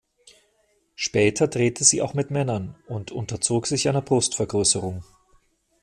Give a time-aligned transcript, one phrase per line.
[0.95, 5.03] Später drehte sie auch mit Männern und unterzog sich einer Brustvergrößerung.